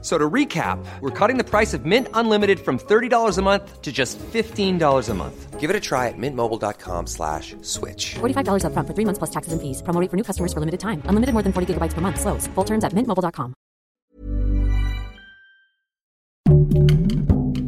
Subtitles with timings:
[0.00, 3.90] So to recap, we're cutting the price of Mint Unlimited from $30 a month to
[3.90, 5.58] just $15 a month.
[5.58, 8.14] Give it a try at mintmobile.com slash switch.
[8.20, 9.82] $45 upfront for three months plus taxes and fees.
[9.82, 11.02] Promo rate for new customers for limited time.
[11.06, 12.20] Unlimited more than 40 gigabytes per month.
[12.20, 12.46] Slows.
[12.54, 13.54] Full terms at mintmobile.com.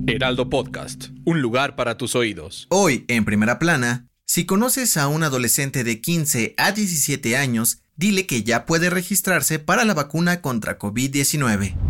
[0.06, 2.66] Heraldo Podcast, un lugar para tus oídos.
[2.68, 8.26] Hoy, en primera plana, si conoces a un adolescente de 15 a 17 años, dile
[8.26, 11.89] que ya puede registrarse para la vacuna contra COVID-19.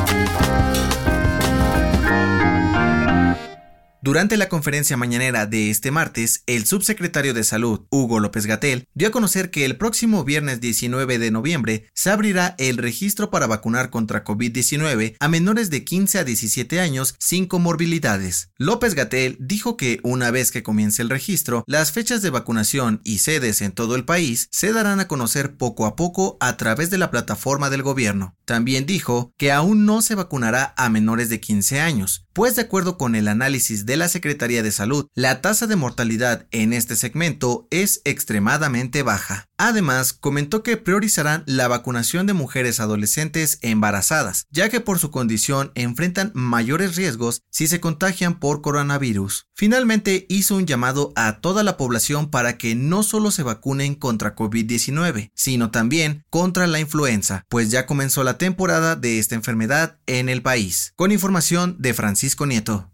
[4.03, 9.09] Durante la conferencia mañanera de este martes, el subsecretario de Salud, Hugo López Gatel, dio
[9.09, 13.91] a conocer que el próximo viernes 19 de noviembre se abrirá el registro para vacunar
[13.91, 18.49] contra COVID-19 a menores de 15 a 17 años sin comorbilidades.
[18.57, 23.19] López Gatel dijo que una vez que comience el registro, las fechas de vacunación y
[23.19, 26.97] sedes en todo el país se darán a conocer poco a poco a través de
[26.97, 28.35] la plataforma del gobierno.
[28.45, 32.97] También dijo que aún no se vacunará a menores de 15 años, pues de acuerdo
[32.97, 37.67] con el análisis de la Secretaría de Salud, la tasa de mortalidad en este segmento
[37.71, 39.47] es extremadamente baja.
[39.57, 45.71] Además, comentó que priorizarán la vacunación de mujeres adolescentes embarazadas, ya que por su condición
[45.75, 49.45] enfrentan mayores riesgos si se contagian por coronavirus.
[49.55, 54.35] Finalmente, hizo un llamado a toda la población para que no solo se vacunen contra
[54.35, 60.29] COVID-19, sino también contra la influenza, pues ya comenzó la temporada de esta enfermedad en
[60.29, 60.93] el país.
[60.95, 62.90] Con información de Francisco Nieto.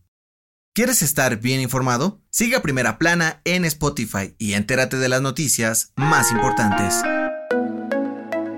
[0.77, 2.21] ¿Quieres estar bien informado?
[2.29, 6.93] Siga Primera Plana en Spotify y entérate de las noticias más importantes.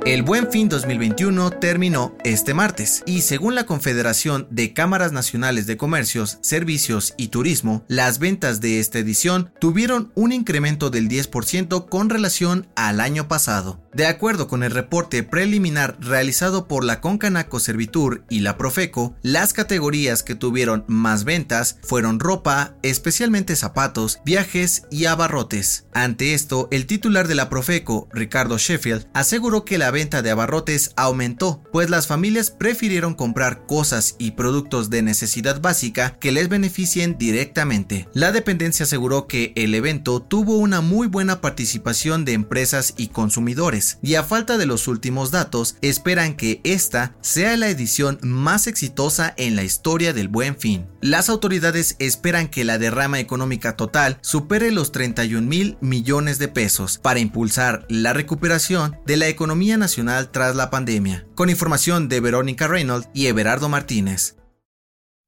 [0.06, 5.78] El Buen Fin 2021 terminó este martes y según la Confederación de Cámaras Nacionales de
[5.78, 12.10] Comercios, Servicios y Turismo, las ventas de esta edición tuvieron un incremento del 10% con
[12.10, 13.82] relación al año pasado.
[13.94, 19.54] De acuerdo con el reporte preliminar realizado por la Concanaco Servitur y la Profeco, las
[19.54, 25.86] categorías que tuvieron más ventas fueron ropa, especialmente zapatos, viajes y abarrotes.
[25.94, 30.94] Ante esto, el titular de la Profeco, Ricardo Sheffield, aseguró que la venta de abarrotes
[30.96, 37.18] aumentó, pues las familias prefirieron comprar cosas y productos de necesidad básica que les beneficien
[37.18, 38.08] directamente.
[38.14, 43.79] La dependencia aseguró que el evento tuvo una muy buena participación de empresas y consumidores,
[44.02, 49.34] y a falta de los últimos datos, esperan que esta sea la edición más exitosa
[49.38, 50.88] en la historia del Buen Fin.
[51.02, 56.98] Las autoridades esperan que la derrama económica total supere los 31 mil millones de pesos
[56.98, 61.26] para impulsar la recuperación de la economía nacional tras la pandemia.
[61.36, 64.39] Con información de Verónica Reynolds y Everardo Martínez.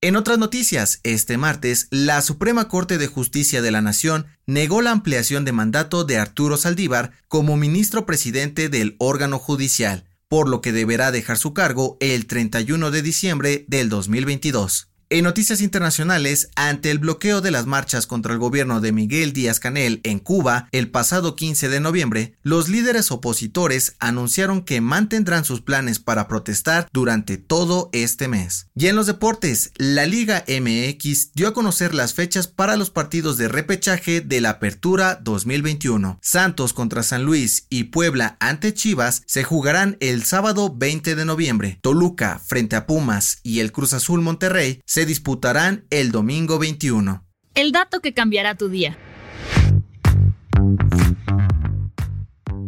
[0.03, 4.89] En otras noticias, este martes, la Suprema Corte de Justicia de la Nación negó la
[4.89, 10.71] ampliación de mandato de Arturo Saldívar como ministro presidente del órgano judicial, por lo que
[10.71, 14.90] deberá dejar su cargo el 31 de diciembre del 2022.
[15.13, 19.59] En noticias internacionales, ante el bloqueo de las marchas contra el gobierno de Miguel Díaz
[19.59, 25.59] Canel en Cuba el pasado 15 de noviembre, los líderes opositores anunciaron que mantendrán sus
[25.59, 28.67] planes para protestar durante todo este mes.
[28.73, 33.35] Y en los deportes, la Liga MX dio a conocer las fechas para los partidos
[33.35, 36.19] de repechaje de la Apertura 2021.
[36.21, 41.79] Santos contra San Luis y Puebla ante Chivas se jugarán el sábado 20 de noviembre.
[41.81, 47.25] Toluca frente a Pumas y el Cruz Azul Monterrey se disputarán el domingo 21.
[47.55, 48.99] El dato que cambiará tu día.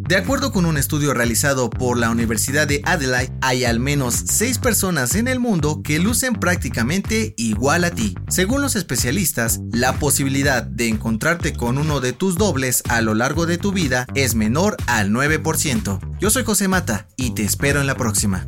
[0.09, 4.57] De acuerdo con un estudio realizado por la Universidad de Adelaide, hay al menos 6
[4.57, 8.15] personas en el mundo que lucen prácticamente igual a ti.
[8.29, 13.45] Según los especialistas, la posibilidad de encontrarte con uno de tus dobles a lo largo
[13.45, 16.17] de tu vida es menor al 9%.
[16.19, 18.47] Yo soy José Mata y te espero en la próxima.